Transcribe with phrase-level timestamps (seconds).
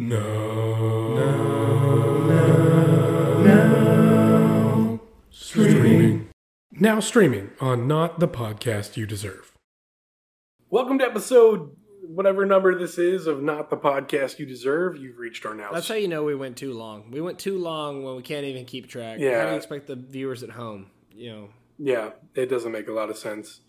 [0.00, 1.12] No.
[1.12, 2.26] No.
[2.28, 3.42] No.
[3.42, 5.00] No.
[5.28, 6.30] Streaming.
[6.70, 9.56] Now streaming on Not the Podcast You Deserve.
[10.70, 11.74] Welcome to episode
[12.06, 14.96] whatever number this is of Not the Podcast You Deserve.
[14.98, 15.72] You've reached our now.
[15.72, 17.10] That's how you know we went too long.
[17.10, 19.18] We went too long when we can't even keep track.
[19.18, 19.40] Yeah.
[19.40, 20.92] How do you expect the viewers at home?
[21.12, 23.62] You know, Yeah, it doesn't make a lot of sense.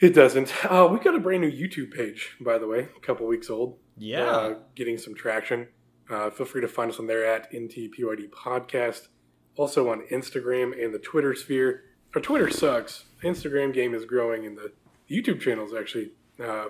[0.00, 0.52] It doesn't.
[0.66, 3.78] Uh, we got a brand new YouTube page, by the way, a couple weeks old.
[3.96, 4.24] Yeah.
[4.24, 5.68] uh, getting some traction.
[6.10, 9.08] Uh, feel free to find us on there at NTPYD Podcast.
[9.56, 11.84] Also on Instagram and the Twitter sphere.
[12.14, 13.04] Our Twitter sucks.
[13.22, 14.72] Instagram game is growing, and the
[15.10, 16.66] YouTube channel is actually uh,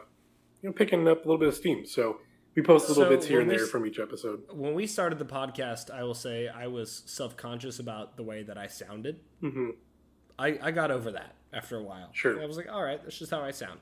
[0.62, 1.86] you know picking up a little bit of steam.
[1.86, 2.18] So
[2.54, 4.42] we post little So bits here and when we there from each episode.
[4.52, 8.42] when we started the podcast, I will say I was self conscious about the way
[8.42, 9.20] that I sounded.
[9.40, 9.70] hmm
[10.38, 12.08] I, I got over that after a while.
[12.12, 12.42] Sure.
[12.42, 13.78] I was like, all right, that's just how I sound.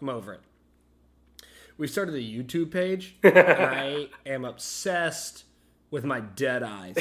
[0.00, 0.40] I'm over it.
[1.82, 3.16] We started a YouTube page.
[3.24, 5.42] and I am obsessed
[5.90, 6.94] with my dead eyes.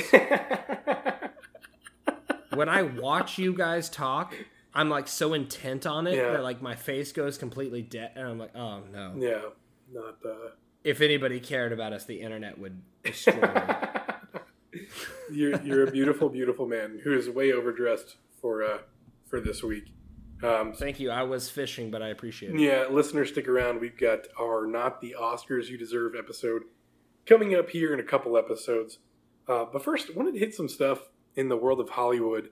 [2.55, 4.33] when I watch you guys talk,
[4.73, 6.31] I'm like so intent on it Yeah.
[6.31, 9.13] that like my face goes completely dead, and I'm like, oh no.
[9.17, 9.41] Yeah,
[9.93, 10.17] not.
[10.25, 10.49] Uh,
[10.83, 14.81] If anybody cared about us, the internet would destroy me.
[15.31, 18.79] you're you're a beautiful, beautiful man who is way overdressed for uh,
[19.27, 19.93] for this week.
[20.43, 21.11] Um, Thank you.
[21.11, 22.59] I was fishing, but I appreciate it.
[22.59, 23.79] Yeah, listeners, stick around.
[23.79, 26.63] We've got our Not the Oscars You Deserve episode
[27.25, 28.97] coming up here in a couple episodes.
[29.47, 32.49] Uh, but first, I wanted to hit some stuff in the world of Hollywood.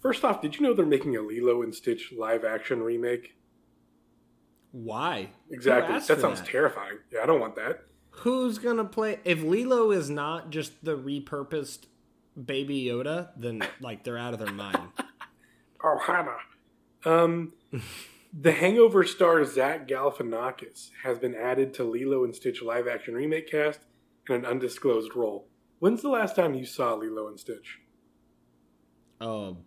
[0.00, 3.36] First off, did you know they're making a Lilo and Stitch live action remake?
[4.72, 5.30] Why?
[5.50, 5.98] Exactly.
[5.98, 6.98] That sounds terrifying.
[7.12, 7.84] Yeah, I don't want that.
[8.10, 9.18] Who's gonna play?
[9.24, 11.86] If Lilo is not just the repurposed
[12.42, 14.88] Baby Yoda, then like they're out of their mind.
[15.82, 16.36] Oh, Hannah.
[17.04, 17.52] Um,
[18.32, 23.50] the Hangover star Zach Galifianakis has been added to Lilo and Stitch live action remake
[23.50, 23.80] cast
[24.28, 25.46] in an undisclosed role.
[25.78, 27.78] When's the last time you saw Lilo and Stitch?
[29.20, 29.58] Oh,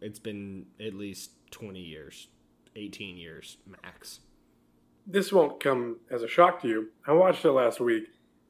[0.00, 2.28] it's been at least twenty years,
[2.76, 4.20] eighteen years max.
[5.06, 6.88] this won't come as a shock to you.
[7.06, 8.04] I watched it last week.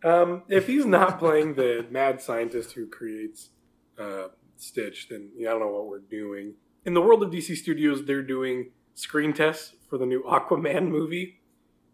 [0.05, 3.51] Um, if he's not playing the mad scientist who creates
[3.99, 6.55] uh, Stitch, then yeah, I don't know what we're doing.
[6.85, 11.41] In the world of DC Studios, they're doing screen tests for the new Aquaman movie,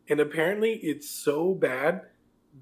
[0.09, 2.03] and apparently it's so bad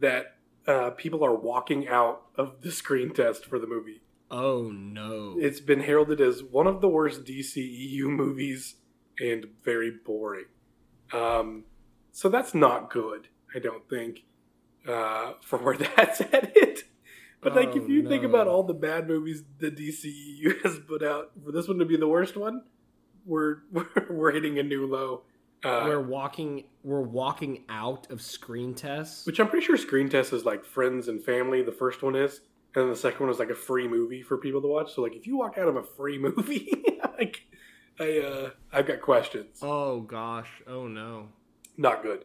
[0.01, 4.03] that uh, people are walking out of the screen test for the movie.
[4.31, 5.37] Oh no!
[5.39, 8.77] It's been heralded as one of the worst DCEU movies
[9.21, 10.47] and very boring.
[11.13, 11.65] Um,
[12.13, 14.25] so that's not good, I don't think,
[14.89, 16.85] uh, for where that's headed.
[17.43, 21.03] But like, if Oh, you think about all the bad movies the DCEU has put
[21.03, 22.63] out, for this one to be the worst one,
[23.27, 25.23] we're we're, we're hitting a new low.
[25.65, 26.65] Uh, we're walking.
[26.83, 29.27] We're walking out of screen tests.
[29.27, 31.63] which I'm pretty sure Screen Test is like friends and family.
[31.63, 32.41] The first one is,
[32.75, 34.93] and then the second one is like a free movie for people to watch.
[34.95, 36.85] So like, if you walk out of a free movie,
[37.19, 37.47] like,
[38.01, 39.59] I uh, I've got questions.
[39.63, 40.51] Oh gosh!
[40.67, 41.29] Oh no!
[41.77, 42.25] Not good.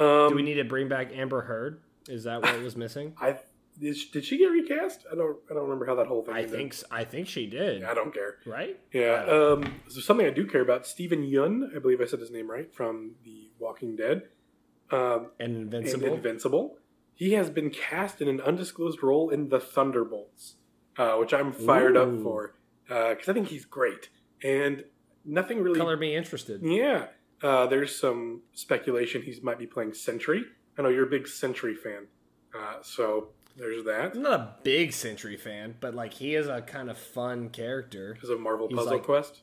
[0.00, 1.82] Um, Do we need to bring back Amber Heard?
[2.08, 3.14] Is that what was missing?
[3.20, 3.38] I
[3.78, 5.04] did, she- did she get recast?
[5.10, 6.34] I don't I don't remember how that whole thing.
[6.34, 6.52] I ended.
[6.56, 6.74] think.
[6.90, 7.84] I think she did.
[7.84, 8.36] I don't care.
[8.46, 8.78] Right?
[8.92, 9.24] Yeah.
[9.24, 10.86] Um, so something I do care about.
[10.86, 14.22] Steven Yeun, I believe I said his name right from The Walking Dead.
[14.90, 16.14] Um, And and Invincible.
[16.14, 16.76] Invincible.
[17.14, 20.56] He has been cast in an undisclosed role in The Thunderbolts,
[20.96, 22.54] uh, which I'm fired up for
[22.88, 24.08] because I think he's great.
[24.42, 24.84] And
[25.24, 25.78] nothing really.
[25.78, 26.60] Color me interested.
[26.62, 27.06] Yeah.
[27.42, 30.44] Uh, there's some speculation he might be playing Sentry.
[30.78, 32.06] I know you're a big Sentry fan,
[32.56, 34.12] uh, so there's that.
[34.16, 38.14] I'm not a big Sentry fan, but like he is a kind of fun character.
[38.14, 39.40] Because of Marvel He's Puzzle like- Quest.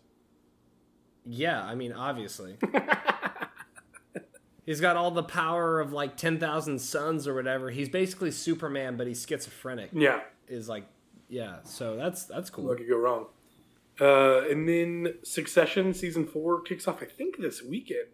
[1.25, 2.57] Yeah, I mean, obviously.
[4.65, 7.69] He's got all the power of like 10,000 suns or whatever.
[7.71, 9.89] He's basically Superman, but he's schizophrenic.
[9.93, 10.85] Yeah, Is like,
[11.27, 12.65] yeah, so that's that's cool.
[12.65, 13.25] what could go wrong?
[13.99, 18.09] Uh, and then Succession season four kicks off, I think, this weekend.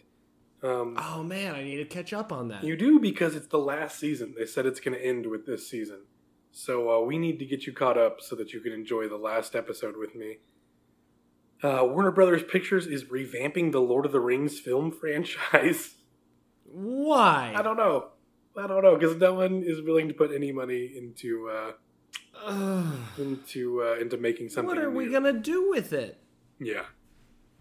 [0.64, 2.64] Um, Oh man, I need to catch up on that.
[2.64, 4.34] You do because it's the last season.
[4.38, 6.02] They said it's going to end with this season.
[6.52, 9.18] So uh, we need to get you caught up so that you can enjoy the
[9.18, 10.38] last episode with me.
[11.62, 15.96] Uh, Warner Brothers Pictures is revamping the Lord of the Rings film franchise.
[16.64, 17.54] Why?
[17.56, 18.10] I don't know.
[18.58, 23.84] I don't know because no one is willing to put any money into uh, into
[23.84, 24.68] uh, into making something.
[24.68, 26.18] what are we gonna do with it?
[26.60, 26.84] Yeah,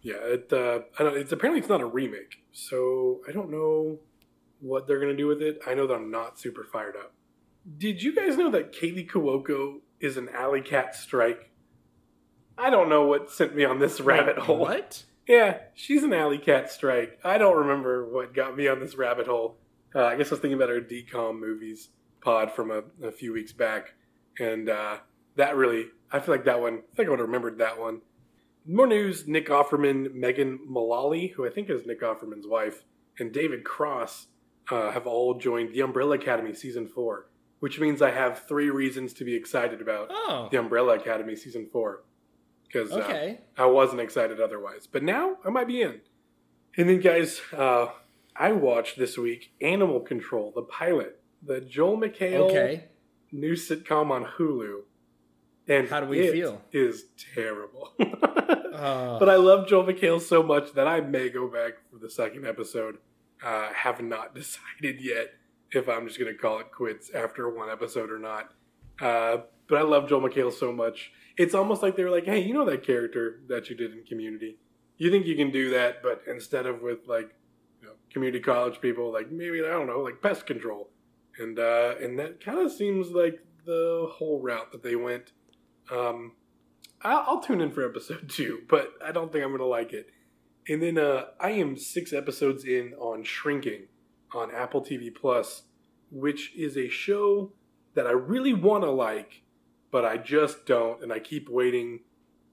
[0.05, 0.15] yeah.
[0.23, 3.99] It uh, I don't, it's apparently it's not a remake, so I don't know
[4.61, 5.59] what they're gonna do with it.
[5.67, 7.13] I know that I'm not super fired up.
[7.77, 11.51] Did you guys know that Kaley Cuoco is an alley cat strike?
[12.57, 14.59] I don't know what sent me on this rabbit hole.
[14.59, 15.05] What?
[15.27, 17.19] Yeah, she's an alley cat strike.
[17.25, 19.57] I don't remember what got me on this rabbit hole.
[19.95, 21.89] Uh, I guess I was thinking about our DCOM movies.
[22.21, 23.95] pod from a, a few weeks back,
[24.39, 24.99] and uh,
[25.37, 26.83] that really, I feel like that one.
[26.93, 28.01] I think I would have remembered that one.
[28.67, 32.85] More news: Nick Offerman, Megan Mullally, who I think is Nick Offerman's wife,
[33.19, 34.29] and David Cross
[34.71, 37.27] uh, have all joined the Umbrella Academy season four,
[37.61, 41.69] which means I have three reasons to be excited about Oh, the Umbrella Academy season
[41.71, 42.05] four
[42.67, 43.41] because okay.
[43.59, 46.01] uh, I wasn't excited otherwise, but now I might be in.
[46.77, 47.89] And then, guys, uh,
[48.35, 52.85] I watched this week Animal Control, the pilot, the Joel McHale Okay.
[53.31, 54.81] new sitcom on Hulu.
[55.69, 56.61] And How do we it feel?
[56.73, 57.93] Is terrible.
[57.99, 62.11] Uh, but I love Joel McHale so much that I may go back for the
[62.11, 62.99] second episode.
[63.43, 65.35] Uh, have not decided yet
[65.71, 68.53] if I'm just going to call it quits after one episode or not.
[69.01, 69.39] Uh,
[69.69, 71.13] but I love Joel McHale so much.
[71.37, 74.05] It's almost like they were like, hey, you know that character that you did in
[74.05, 74.59] Community?
[74.99, 77.35] You think you can do that, but instead of with like
[77.81, 80.91] you know, community college people, like maybe I don't know, like pest control,
[81.39, 85.33] and uh, and that kind of seems like the whole route that they went.
[85.91, 86.33] Um,
[87.03, 90.07] I'll, I'll tune in for episode two, but I don't think I'm gonna like it.
[90.69, 93.89] And then uh, I am six episodes in on Shrinking
[94.35, 95.63] on Apple TV Plus,
[96.11, 97.53] which is a show
[97.95, 99.43] that I really want to like,
[99.93, 102.01] but I just don't, and I keep waiting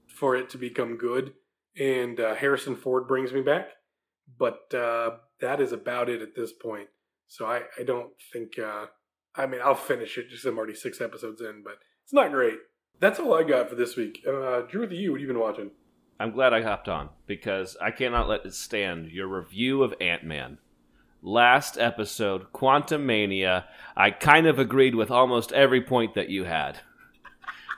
[0.06, 1.32] for it to become good.
[1.78, 3.70] And uh, Harrison Ford brings me back,
[4.38, 6.88] but uh, that is about it at this point.
[7.28, 8.58] So I, I don't think.
[8.58, 8.86] Uh,
[9.34, 10.28] I mean, I'll finish it.
[10.28, 12.58] Just I'm already six episodes in, but it's not great.
[13.00, 14.24] That's all I got for this week.
[14.26, 15.70] Uh, Drew, with you, what have you been watching?
[16.20, 19.10] I'm glad I hopped on because I cannot let it stand.
[19.10, 20.58] Your review of Ant Man.
[21.20, 23.64] Last episode, Quantumania,
[23.96, 26.78] I kind of agreed with almost every point that you had.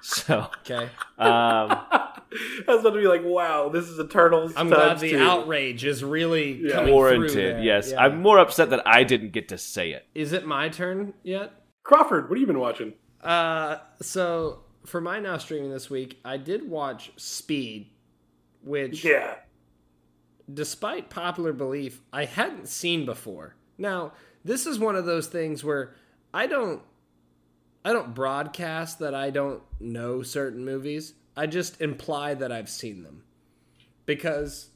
[0.07, 0.85] So, okay.
[0.85, 2.21] um, I
[2.69, 4.53] was about to be like, wow, this is Eternals.
[4.55, 5.19] I'm glad the two.
[5.19, 6.73] outrage is really Yeah.
[6.73, 7.61] coming through warranted, there.
[7.63, 7.91] yes.
[7.91, 8.05] Yeah.
[8.05, 10.05] I'm more upset that I didn't get to say it.
[10.15, 11.53] Is it my turn yet?
[11.85, 12.93] Crawford, what have you been watching?
[13.23, 17.91] Uh, so for my now streaming this week, I did watch Speed,
[18.63, 19.37] which, Yeah.
[20.53, 23.57] despite popular belief, I hadn't seen before.
[23.79, 24.13] Now,
[24.45, 25.95] this is one of those things where
[26.33, 26.83] I don't,
[27.85, 31.15] I don't broadcast that I don't know certain movies.
[31.37, 33.25] I just imply that I've seen them,
[34.07, 34.69] because,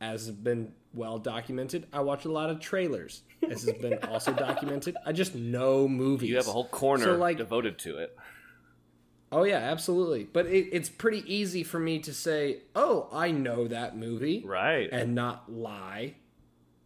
[0.00, 3.22] as has been well documented, I watch a lot of trailers.
[3.48, 6.30] As has been also documented, I just know movies.
[6.30, 8.16] You have a whole corner So, like- devoted to it.
[9.32, 10.24] Oh yeah, absolutely.
[10.24, 14.88] But it, it's pretty easy for me to say, "Oh, I know that movie," Right.
[14.90, 16.14] and not lie,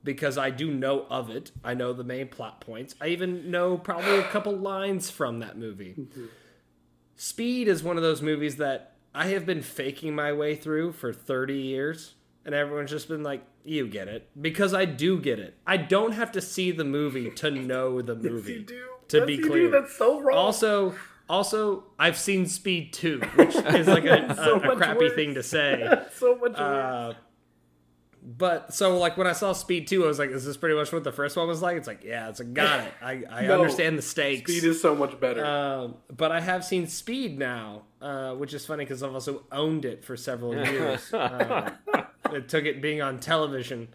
[0.03, 1.53] because I do know of it.
[1.65, 2.95] I know the main plot points.
[3.01, 5.95] I even know probably a couple lines from that movie.
[5.99, 6.27] Mm-hmm.
[7.17, 11.13] Speed is one of those movies that I have been faking my way through for
[11.13, 12.15] thirty years,
[12.45, 15.57] and everyone's just been like, "You get it," because I do get it.
[15.67, 18.53] I don't have to see the movie to know the movie.
[18.55, 18.85] You do.
[19.09, 19.49] To Yes, be you do.
[19.49, 19.71] clear.
[19.71, 20.37] That's so wrong.
[20.37, 20.95] Also,
[21.29, 25.15] also, I've seen Speed 2, which is like a, So a, a crappy worse.
[25.15, 25.89] thing to say.
[26.17, 26.59] so much worse.
[26.59, 27.15] Uh,
[28.27, 30.91] but so, like, when I saw Speed 2, I was like, is this pretty much
[30.93, 31.77] what the first one was like?
[31.77, 32.95] It's like, yeah, it's like, got it.
[33.03, 33.55] I, I No.
[33.61, 34.51] understand the stakes.
[34.51, 35.45] Speed is so much better.
[35.45, 39.85] um, but I have seen Speed now, uh, which is funny because I've also owned
[39.85, 41.13] it for several years.
[41.13, 41.71] uh,
[42.33, 43.89] it took it being on television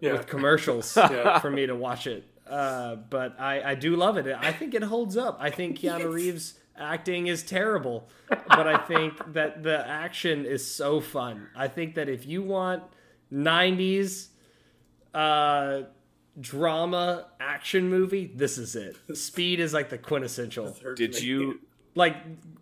[0.00, 0.12] yeah.
[0.14, 1.38] with commercials Yeah.
[1.38, 2.24] for me to watch it.
[2.54, 4.26] Uh, but I, I do love it.
[4.38, 5.38] I think it holds up.
[5.40, 11.00] I think Keanu Reeves acting is terrible, but I think that the action is so
[11.00, 11.48] fun.
[11.56, 12.84] I think that if you want
[13.32, 14.28] 90s
[15.12, 15.82] uh,
[16.38, 18.96] drama action movie, this is it.
[19.16, 20.76] Speed is like the quintessential.
[20.94, 21.60] Did you
[21.96, 22.16] Like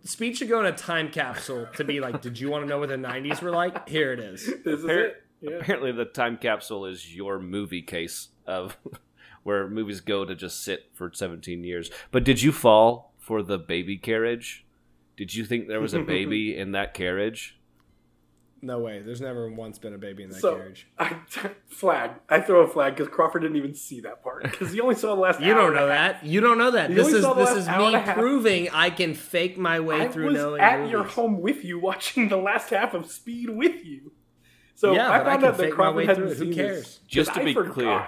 [0.05, 2.79] Speed should go in a time capsule to be like, did you want to know
[2.79, 3.87] what the 90s were like?
[3.87, 4.43] Here it is.
[4.65, 5.19] This is it.
[5.41, 5.57] Yeah.
[5.57, 8.77] apparently the time capsule is your movie case of
[9.43, 11.91] where movies go to just sit for 17 years.
[12.11, 14.65] But did you fall for the baby carriage?
[15.17, 17.59] Did you think there was a baby in that carriage?
[18.65, 19.01] No way.
[19.01, 20.87] There's never once been a baby in that So carriage.
[20.97, 21.17] I
[21.67, 22.11] flag.
[22.29, 25.13] I throw a flag because Crawford didn't even see that part because he only saw
[25.15, 25.41] the last.
[25.41, 26.21] You hour don't and a know half.
[26.21, 26.25] that.
[26.25, 26.89] You don't know that.
[26.89, 28.15] You This is this is me and a half.
[28.15, 30.91] proving I can fake my way I through was knowing at movies.
[30.93, 34.13] your home with you, watching the last half of Speed with you.
[34.75, 36.35] So Yeah, I but I found out that Crawford way hadn't through.
[36.35, 36.77] Who seen cares?
[36.83, 36.99] this.
[37.05, 38.07] Just 'Cause to I be forgot clear.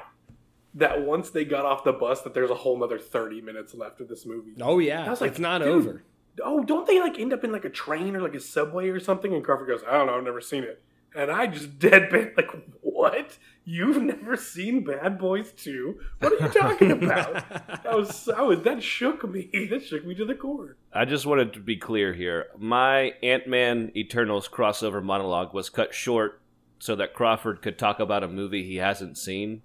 [0.75, 4.01] That once they got off the bus, that there's a whole another thirty minutes left
[4.01, 4.53] of this movie.
[4.61, 6.03] Oh yeah, I was like, it's not dude, over.
[6.43, 8.99] oh, don't they like end up in like a train or like a subway or
[8.99, 9.33] something?
[9.33, 10.81] And Crawford goes, I don't know, I've never seen it.
[11.15, 12.49] And I just deadpan like,
[12.81, 13.37] what?
[13.67, 15.99] You've never seen Bad Boys 2?
[16.19, 17.49] What are you talking about?
[17.49, 19.49] that was, I was, that shook me.
[19.71, 20.75] That shook me to the core.
[20.93, 22.47] I just wanted to be clear here.
[22.59, 26.41] My Ant Man Eternals crossover monologue was cut short
[26.79, 29.63] so that Crawford could talk about a movie he hasn't seen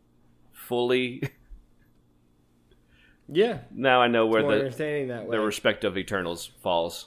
[0.71, 1.23] fully.
[3.33, 5.37] Yeah, Now I know where the entertaining that way.
[5.37, 7.07] the respect of Eternals falls.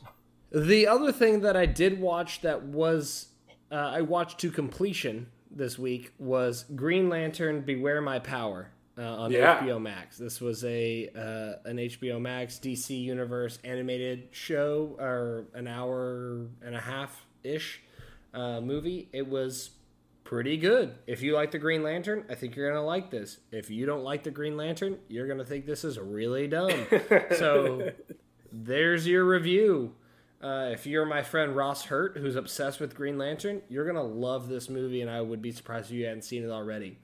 [0.51, 3.27] The other thing that I did watch that was
[3.69, 9.31] uh, I watched to completion this week was Green Lantern: Beware My Power uh, on
[9.33, 9.59] Yeah.
[9.59, 10.17] HBO Max.
[10.17, 16.73] This was a uh, an HBO Max DC Universe animated show, or an hour and
[16.73, 17.81] a half ish
[18.33, 19.09] uh, movie.
[19.11, 19.71] It was
[20.33, 20.95] pretty good.
[21.05, 23.37] If you like the Green Lantern, I think you're gonna like this.
[23.51, 26.71] If you don't like the Green Lantern, you're gonna think this is really dumb.
[27.37, 27.91] so
[28.51, 29.93] there's your review.
[30.41, 34.47] Uh, if you're my friend Ross Hurt, who's obsessed with Green Lantern, you're gonna love
[34.47, 36.97] this movie, and I would be surprised if you hadn't seen it already.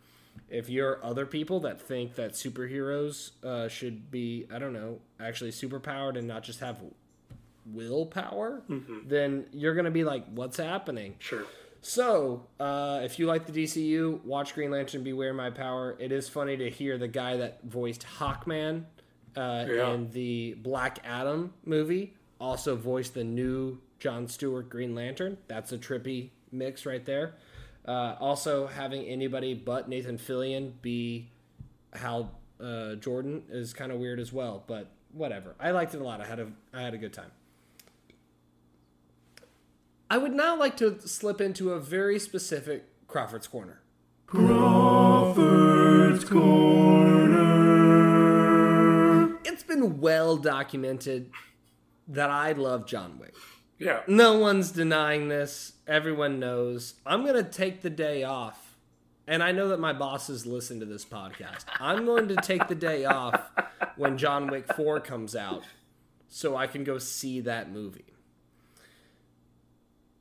[0.50, 5.51] If you're other people that think that superheroes uh, should be, I don't know, actually
[5.51, 6.77] superpowered and not just have
[7.67, 8.63] willpower,
[9.05, 11.45] then you're gonna be like, "What's happening?" Sure.
[11.81, 15.95] So, uh, if you like the DCU, watch Green Lantern Beware My Power.
[16.00, 18.83] It is funny to hear the guy that voiced Hawkman
[19.38, 19.91] uh, Yeah.
[19.93, 25.38] in the Black Adam movie also voiced the new John Stewart Green Lantern.
[25.48, 27.36] That's a trippy mix right there.
[27.88, 31.29] Uh, also, having anybody but Nathan Fillion be
[31.93, 32.31] Hal
[32.62, 35.55] uh, Jordan is kind of weird as well, but whatever.
[35.59, 36.19] I liked it a lot.
[36.21, 37.31] I had a I had a good time.
[40.12, 43.80] I would now like to slip into a very specific Crawford's Corner.
[44.25, 47.38] Crawford's Corner.
[49.46, 51.30] It's been well documented
[52.08, 53.36] that I love John Wick.
[53.78, 54.01] Yeah.
[54.08, 55.74] No one's denying this.
[55.88, 56.96] Everyone knows.
[57.06, 58.78] I'm going to take the day off.
[59.28, 61.66] And I know that my bosses listen to this podcast.
[61.80, 63.51] I'm going to take the day off
[63.96, 65.66] when John Wick 4 comes out
[66.30, 68.09] so I can go see that movie.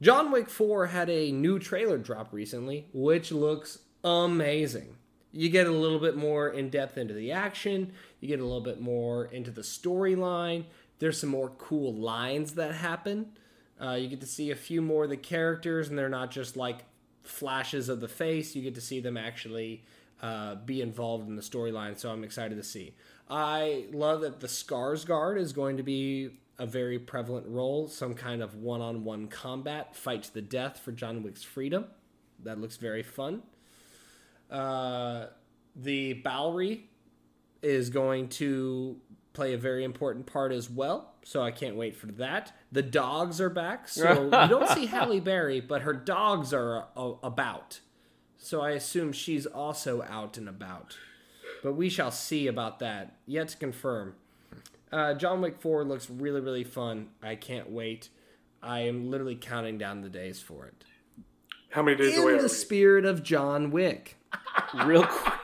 [0.01, 4.97] John Wick 4 had a new trailer drop recently, which looks amazing.
[5.33, 8.61] You get a little bit more in depth into the action, you get a little
[8.61, 10.65] bit more into the storyline.
[11.01, 13.33] There's some more cool lines that happen.
[13.81, 16.57] Uh, you get to see a few more of the characters, and they're not just
[16.57, 16.85] like
[17.23, 18.55] flashes of the face.
[18.55, 19.85] You get to see them actually
[20.23, 21.99] uh, be involved in the storyline.
[21.99, 22.95] So I'm excited to see.
[23.29, 28.15] I love that the Scars Guard is going to be a very prevalent role, some
[28.15, 31.87] kind of one on one combat, fight to the death for John Wick's freedom.
[32.43, 33.43] That looks very fun.
[34.51, 35.27] Uh,
[35.77, 36.89] the Bowery
[37.63, 38.97] is going to
[39.33, 41.15] play a very important part as well.
[41.25, 42.53] So I can't wait for that.
[42.73, 43.87] The dogs are back.
[43.89, 47.81] So you don't see Halle Berry, but her dogs are uh, about.
[48.37, 50.97] So I assume she's also out and about.
[51.63, 53.17] But we shall see about that.
[53.27, 54.15] Yet to confirm.
[54.93, 57.09] Uh, John Wick 4 looks really, really fun.
[57.23, 58.09] I can't wait.
[58.63, 60.85] I am literally counting down the days for it.
[61.71, 64.17] How many days away In the spirit of John Wick.
[64.85, 65.35] Real quick.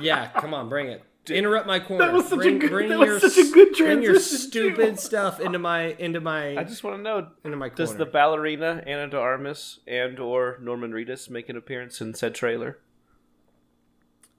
[0.00, 1.02] Yeah, come on, bring it.
[1.28, 2.06] Interrupt my corner.
[2.06, 4.20] That was such a bring, good- bring that was your, such a good Bring your
[4.20, 5.00] stupid too.
[5.00, 7.76] stuff into my into my I just want to know: into my corner.
[7.76, 12.34] Does the ballerina Ana de Armas and or Norman Reedus make an appearance in said
[12.36, 12.78] trailer?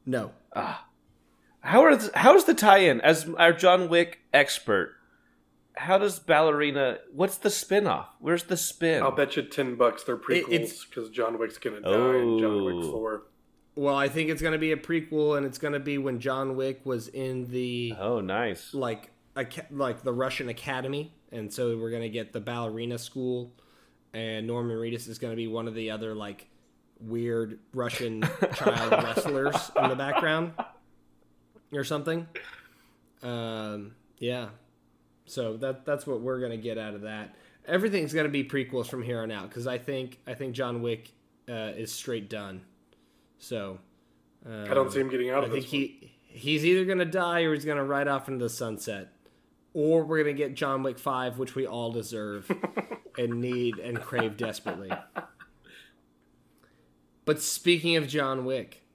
[0.06, 0.32] no.
[1.62, 4.94] How are th- how's the tie-in as our John Wick expert?
[5.76, 7.00] How does ballerina?
[7.14, 8.08] What's the spin-off?
[8.20, 9.04] Where's the spin?
[9.04, 12.40] I'll bet you ten bucks they're It- it's- prequels because John Wick's gonna die in
[12.40, 12.92] John Wick Oh.
[12.92, 13.22] Four.
[13.76, 16.20] Well, I think it's going to be a prequel, and it's going to be when
[16.20, 18.74] John Wick was in the Oh, nice.
[18.74, 23.54] like aca- like the Russian Academy, and so we're going to get the ballerina school,
[24.16, 26.48] and Norman Reedus is going to be one of the other like
[27.00, 28.24] weird Russian
[28.56, 30.54] child wrestlers in the background
[31.74, 32.28] or something.
[33.24, 34.50] Um, yeah.
[35.26, 37.36] So that that's what we're gonna get out of that.
[37.66, 41.12] Everything's gonna be prequels from here on out because I think I think John Wick
[41.50, 42.62] uh, is straight done.
[43.40, 43.80] So
[44.46, 45.72] um, I don't see him getting out I of think this.
[45.74, 45.82] one.
[45.82, 49.10] he he's either gonna die or he's gonna ride off into the sunset,
[49.74, 52.50] or we're gonna get John Wick Five, which we all deserve
[53.18, 54.92] and need and crave desperately.
[57.26, 58.86] But speaking of John Wick,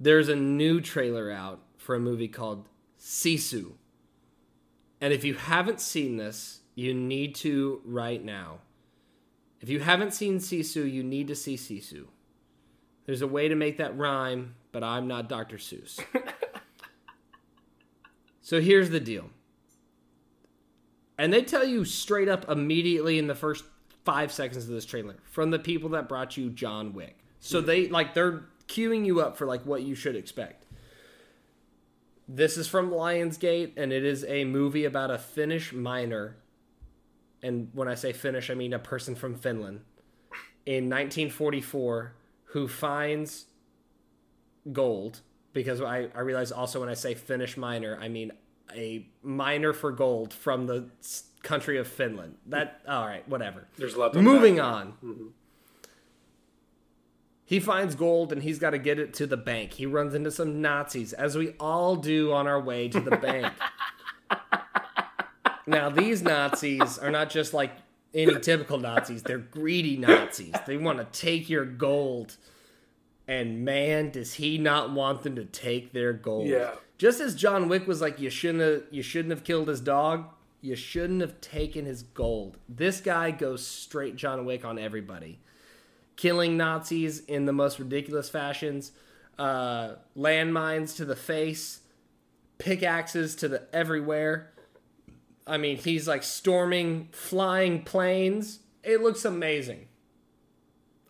[0.00, 2.68] there's a new trailer out for a movie called
[3.00, 3.72] Sisu.
[5.00, 8.58] And if you haven't seen this, you need to right now.
[9.60, 12.04] If you haven't seen Sisu, you need to see Sisu.
[13.06, 15.56] There's a way to make that rhyme, but I'm not Dr.
[15.56, 15.98] Seuss.
[18.40, 19.28] so here's the deal.
[21.18, 23.64] And they tell you straight up immediately in the first
[24.04, 27.18] five seconds of this trailer from the people that brought you John Wick.
[27.40, 30.66] So they like they're queuing you up for like what you should expect.
[32.32, 36.36] This is from Lionsgate, and it is a movie about a Finnish miner.
[37.42, 39.80] And when I say Finnish, I mean a person from Finland
[40.64, 42.12] in 1944
[42.52, 43.46] who finds
[44.72, 45.20] gold
[45.52, 48.30] because I, I realize also when I say Finnish miner, I mean
[48.72, 50.88] a miner for gold from the
[51.42, 52.36] country of Finland.
[52.46, 53.66] That all right, whatever.
[53.76, 54.92] There's a lot to Moving on.
[55.04, 55.26] Mm-hmm.
[57.50, 59.72] He finds gold and he's got to get it to the bank.
[59.72, 63.52] He runs into some Nazis, as we all do on our way to the bank.
[65.66, 67.72] now, these Nazis are not just like
[68.14, 70.54] any typical Nazis, they're greedy Nazis.
[70.64, 72.36] They want to take your gold.
[73.26, 76.46] And man, does he not want them to take their gold.
[76.46, 76.74] Yeah.
[76.98, 80.26] Just as John Wick was like, you shouldn't have you shouldn't have killed his dog,
[80.60, 82.58] you shouldn't have taken his gold.
[82.68, 85.40] This guy goes straight John Wick on everybody.
[86.20, 88.92] Killing Nazis in the most ridiculous fashions,
[89.38, 91.80] uh, landmines to the face,
[92.58, 94.52] pickaxes to the everywhere.
[95.46, 98.58] I mean, he's like storming flying planes.
[98.84, 99.88] It looks amazing.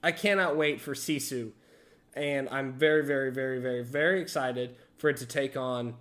[0.01, 1.51] I cannot wait for Sisu,
[2.15, 5.95] and I'm very, very, very, very, very excited for it to take on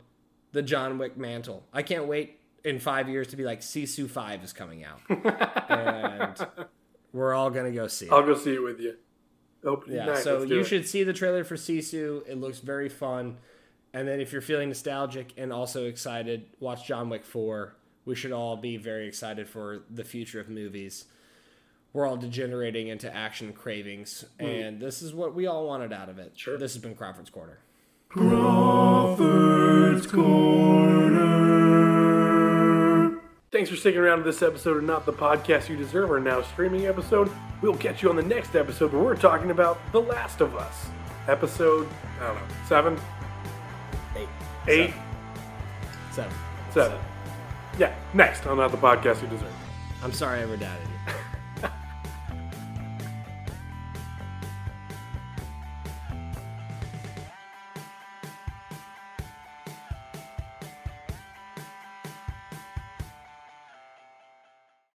[0.51, 1.63] the John Wick mantle.
[1.73, 5.01] I can't wait in five years to be like Sisu Five is coming out,
[5.67, 6.69] and
[7.13, 8.11] we're all gonna go see it.
[8.11, 8.95] I'll go see it with you.
[9.63, 10.19] Opening Yeah, night.
[10.19, 10.65] so you it.
[10.65, 12.27] should see the trailer for Sisu.
[12.27, 13.37] It looks very fun.
[13.93, 17.75] And then if you're feeling nostalgic and also excited, watch John Wick 4.
[18.05, 21.05] We should all be very excited for the future of movies.
[21.91, 24.45] We're all degenerating into action cravings, hmm.
[24.45, 26.33] and this is what we all wanted out of it.
[26.35, 26.55] Sure.
[26.57, 27.57] This has been Crawford's Corner.
[28.09, 31.38] Crawford's Corner.
[33.51, 36.43] Thanks for sticking around to this episode of Not the Podcast You Deserve, our now
[36.43, 37.31] streaming episode.
[37.61, 40.87] We'll catch you on the next episode where we're talking about The Last of Us.
[41.27, 41.87] Episode,
[42.21, 42.99] I don't know, seven?
[44.15, 44.27] Eight.
[44.67, 44.93] Eight?
[46.11, 46.31] Seven.
[46.71, 46.99] Seven.
[47.79, 49.53] Yeah, next on Not the Podcast You Deserve.
[50.03, 50.88] I'm sorry I ever doubted.